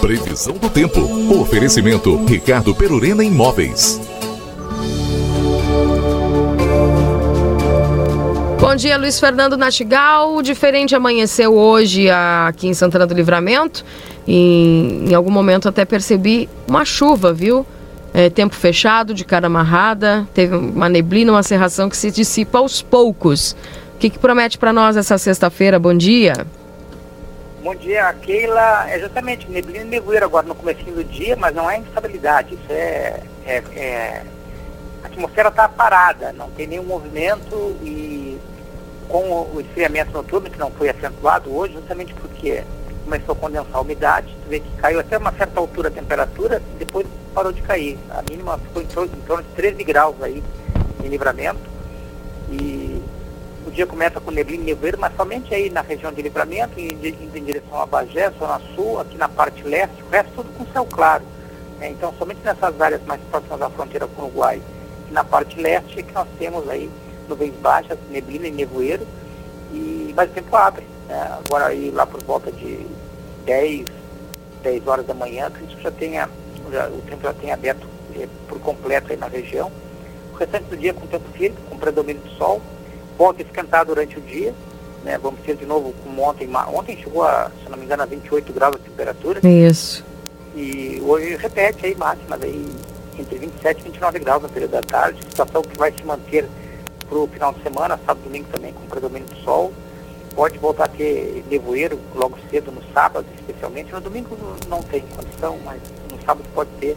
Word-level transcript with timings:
Previsão 0.00 0.54
do 0.54 0.70
tempo. 0.70 1.00
Oferecimento 1.40 2.24
Ricardo 2.24 2.72
Perurena 2.72 3.24
Imóveis. 3.24 4.00
Bom 8.60 8.76
dia, 8.76 8.96
Luiz 8.96 9.18
Fernando 9.18 9.56
Nastigal. 9.56 10.40
Diferente 10.40 10.94
amanheceu 10.94 11.52
hoje 11.52 12.08
aqui 12.10 12.68
em 12.68 12.74
Santana 12.74 13.06
do 13.06 13.14
Livramento. 13.14 13.84
E 14.26 15.04
em 15.08 15.14
algum 15.14 15.30
momento 15.30 15.68
até 15.68 15.84
percebi 15.84 16.48
uma 16.68 16.84
chuva, 16.84 17.32
viu? 17.32 17.66
É, 18.14 18.30
tempo 18.30 18.54
fechado, 18.54 19.12
de 19.12 19.24
cara 19.24 19.48
amarrada, 19.48 20.26
teve 20.32 20.54
uma 20.54 20.88
neblina, 20.88 21.32
uma 21.32 21.42
serração 21.42 21.88
que 21.88 21.96
se 21.96 22.10
dissipa 22.10 22.58
aos 22.58 22.80
poucos. 22.82 23.56
O 23.96 23.98
que, 23.98 24.10
que 24.10 24.18
promete 24.18 24.58
para 24.58 24.72
nós 24.72 24.96
essa 24.96 25.18
sexta-feira? 25.18 25.78
Bom 25.78 25.94
dia. 25.94 26.46
Bom 27.62 27.74
dia, 27.74 28.12
Keila. 28.22 28.88
É 28.88 29.00
justamente 29.00 29.50
neblina 29.50 29.84
e 29.84 29.88
nevoeiro 29.88 30.24
agora 30.24 30.46
no 30.46 30.54
começo 30.54 30.84
do 30.84 31.02
dia, 31.02 31.34
mas 31.36 31.52
não 31.52 31.68
é 31.68 31.78
instabilidade. 31.78 32.54
Isso 32.54 32.70
é, 32.72 33.20
é, 33.44 33.56
é... 33.74 34.22
a 35.02 35.06
atmosfera 35.08 35.48
está 35.48 35.68
parada, 35.68 36.32
não 36.32 36.48
tem 36.50 36.68
nenhum 36.68 36.84
movimento 36.84 37.76
e 37.82 38.38
com 39.08 39.48
o 39.52 39.60
esfriamento 39.60 40.12
noturno 40.12 40.48
que 40.48 40.58
não 40.58 40.70
foi 40.70 40.90
acentuado 40.90 41.52
hoje, 41.52 41.74
justamente 41.74 42.14
porque 42.14 42.62
começou 43.04 43.32
a 43.32 43.36
condensar 43.36 43.74
a 43.74 43.80
umidade, 43.80 44.28
você 44.42 44.50
vê 44.50 44.60
que 44.60 44.70
caiu 44.76 45.00
até 45.00 45.16
uma 45.16 45.32
certa 45.32 45.58
altura 45.58 45.88
a 45.88 45.90
temperatura 45.90 46.62
e 46.74 46.78
depois 46.78 47.06
parou 47.34 47.52
de 47.52 47.62
cair. 47.62 47.98
A 48.10 48.22
mínima 48.30 48.58
ficou 48.58 48.82
em 48.82 48.86
torno, 48.86 49.16
em 49.16 49.20
torno 49.22 49.42
de 49.42 49.48
13 49.50 49.82
graus 49.82 50.14
aí 50.22 50.44
em 51.02 51.08
livramento. 51.08 51.58
E 52.50 52.87
o 53.68 53.70
dia 53.70 53.86
começa 53.86 54.18
com 54.18 54.30
neblina 54.30 54.62
e 54.62 54.66
nevoeiro, 54.66 54.98
mas 54.98 55.14
somente 55.14 55.54
aí 55.54 55.68
na 55.68 55.82
região 55.82 56.10
de 56.10 56.22
livramento, 56.22 56.80
indo 56.80 57.06
em, 57.06 57.44
direção 57.44 57.80
a 57.80 57.86
Bagé, 57.86 58.30
Zona 58.38 58.60
Sul, 58.74 58.98
aqui 58.98 59.16
na 59.18 59.28
parte 59.28 59.62
leste, 59.62 60.02
o 60.02 60.10
resto 60.10 60.32
tudo 60.36 60.48
com 60.56 60.72
céu 60.72 60.86
claro. 60.86 61.22
Né? 61.78 61.90
Então 61.90 62.12
somente 62.18 62.40
nessas 62.42 62.80
áreas 62.80 63.02
mais 63.04 63.20
próximas 63.30 63.60
da 63.60 63.68
fronteira 63.68 64.06
com 64.06 64.22
o 64.22 64.24
Uruguai 64.24 64.62
e 65.08 65.12
na 65.12 65.22
parte 65.22 65.60
leste 65.60 66.00
é 66.00 66.02
que 66.02 66.12
nós 66.12 66.26
temos 66.38 66.66
aí 66.68 66.90
nuvens 67.28 67.54
baixas, 67.56 67.98
neblina 68.10 68.48
e 68.48 68.50
nevoeiro, 68.50 69.06
e, 69.70 70.14
mas 70.16 70.30
o 70.30 70.32
tempo 70.32 70.56
abre. 70.56 70.86
Né? 71.06 71.38
Agora 71.44 71.66
aí 71.66 71.90
lá 71.90 72.06
por 72.06 72.22
volta 72.22 72.50
de 72.50 72.86
10, 73.44 73.84
10 74.62 74.86
horas 74.86 75.06
da 75.06 75.12
manhã, 75.12 75.52
isso 75.68 75.78
já 75.82 75.90
tenha, 75.90 76.26
já, 76.72 76.88
o 76.88 77.02
tempo 77.02 77.22
já 77.22 77.34
tem 77.34 77.52
aberto 77.52 77.86
é, 78.16 78.26
por 78.48 78.58
completo 78.60 79.12
aí 79.12 79.18
na 79.18 79.28
região. 79.28 79.70
O 80.32 80.36
restante 80.36 80.64
do 80.64 80.76
dia 80.76 80.94
com 80.94 81.06
tempo 81.06 81.28
firme, 81.34 81.56
com 81.68 81.76
predomínio 81.76 82.22
do 82.22 82.30
sol, 82.30 82.62
a 83.18 83.42
esquentar 83.42 83.84
durante 83.84 84.18
o 84.18 84.20
dia, 84.20 84.54
né? 85.04 85.18
Vamos 85.18 85.40
ter 85.40 85.56
de 85.56 85.66
novo 85.66 85.92
como 86.04 86.22
ontem, 86.22 86.48
ontem 86.72 86.96
chegou 86.96 87.24
a, 87.24 87.50
se 87.62 87.70
não 87.70 87.76
me 87.76 87.84
engano, 87.84 88.02
a 88.02 88.06
28 88.06 88.52
graus 88.52 88.76
a 88.76 88.78
temperatura. 88.78 89.40
Isso. 89.46 90.04
E 90.54 91.00
hoje 91.04 91.36
repete 91.36 91.86
aí 91.86 91.94
máximas 91.94 92.42
aí 92.42 92.66
entre 93.18 93.38
27 93.38 93.80
e 93.80 93.84
29 93.84 94.18
graus 94.20 94.42
no 94.42 94.48
período 94.48 94.72
da 94.72 94.82
tarde, 94.82 95.20
situação 95.28 95.62
que 95.62 95.76
vai 95.76 95.92
se 95.92 96.02
manter 96.04 96.48
para 97.08 97.18
o 97.18 97.26
final 97.26 97.52
de 97.52 97.62
semana, 97.62 97.98
sábado 98.04 98.20
e 98.24 98.28
domingo 98.28 98.48
também 98.52 98.72
com 98.72 98.86
predomínio 98.86 99.28
do 99.28 99.36
sol. 99.36 99.72
Pode 100.34 100.58
voltar 100.58 100.84
a 100.84 100.88
ter 100.88 101.44
nevoeiro 101.50 101.98
logo 102.14 102.38
cedo 102.48 102.70
no 102.70 102.82
sábado, 102.92 103.26
especialmente. 103.36 103.92
No 103.92 104.00
domingo 104.00 104.36
não 104.68 104.80
tem 104.82 105.02
condição, 105.16 105.58
mas 105.64 105.80
no 106.12 106.24
sábado 106.24 106.46
pode 106.54 106.70
ter 106.78 106.96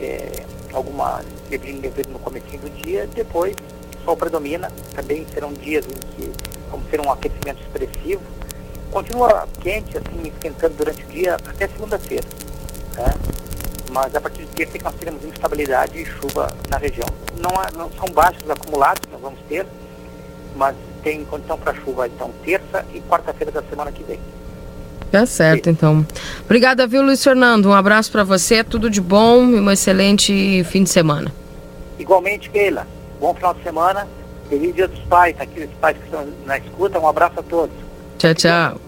é, 0.00 0.44
alguma 0.72 1.22
neblina 1.50 1.80
nevoeiro 1.80 2.10
no 2.10 2.18
começo 2.18 2.46
do 2.46 2.70
dia. 2.82 3.06
Depois, 3.14 3.54
sol 4.08 4.16
predomina. 4.16 4.72
Também 4.94 5.26
serão 5.34 5.52
dias 5.52 5.84
em 5.84 6.14
que 6.16 6.32
vamos 6.70 6.86
ter 6.88 6.98
um 7.00 7.12
aquecimento 7.12 7.60
expressivo. 7.60 8.22
Continua 8.90 9.46
quente, 9.60 9.98
assim, 9.98 10.28
esquentando 10.28 10.74
durante 10.78 11.04
o 11.04 11.06
dia 11.08 11.34
até 11.34 11.68
segunda-feira. 11.68 12.26
Né? 12.96 13.14
mas 13.90 14.14
a 14.14 14.20
partir 14.20 14.42
de 14.42 14.48
terça 14.48 14.76
nós 14.84 14.94
teremos 14.96 15.24
instabilidade 15.24 15.98
e 15.98 16.04
chuva 16.04 16.54
na 16.68 16.76
região. 16.76 17.08
Não, 17.40 17.50
há, 17.58 17.70
não 17.72 17.90
são 17.92 18.06
baixos 18.12 18.48
acumulados 18.48 19.00
que 19.00 19.10
nós 19.12 19.20
vamos 19.20 19.40
ter, 19.48 19.66
mas 20.54 20.76
tem 21.02 21.24
condição 21.24 21.58
para 21.58 21.74
chuva 21.74 22.06
então 22.06 22.30
terça 22.44 22.84
e 22.92 23.00
quarta-feira 23.00 23.50
da 23.50 23.62
semana 23.62 23.90
que 23.90 24.02
vem. 24.02 24.20
Tá 25.10 25.24
certo, 25.24 25.70
então. 25.70 26.06
Obrigada, 26.44 26.86
viu, 26.86 27.00
Luiz 27.02 27.24
Fernando? 27.24 27.70
Um 27.70 27.72
abraço 27.72 28.12
para 28.12 28.24
você, 28.24 28.62
tudo 28.62 28.90
de 28.90 29.00
bom 29.00 29.48
e 29.48 29.58
um 29.58 29.70
excelente 29.70 30.62
fim 30.64 30.82
de 30.82 30.90
semana. 30.90 31.32
Igualmente, 31.98 32.50
Keila. 32.50 32.86
Bom 33.20 33.34
final 33.34 33.54
de 33.54 33.62
semana. 33.62 34.06
Feliz 34.48 34.74
Dia 34.74 34.88
dos 34.88 35.00
Pais, 35.00 35.36
aqueles 35.38 35.70
pais 35.80 35.96
que 35.96 36.04
estão 36.04 36.26
na 36.46 36.58
escuta. 36.58 36.98
Um 36.98 37.08
abraço 37.08 37.40
a 37.40 37.42
todos. 37.42 37.76
Tchau, 38.18 38.34
tchau. 38.34 38.80